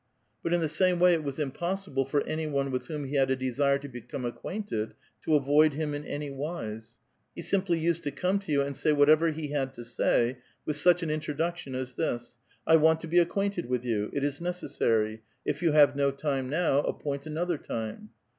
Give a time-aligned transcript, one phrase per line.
[0.41, 3.29] But in the same way it was impossible for any one with whom he had
[3.29, 6.97] a desire to become acquainted to avoid him in anywise.
[7.35, 10.75] He simply used to <x>nie to you and say whatever he had to say, with
[10.77, 15.21] such an introduction as this:*' I want to be acquainted with you; it is necessary.
[15.45, 18.09] If you have no time now, appoint another "time."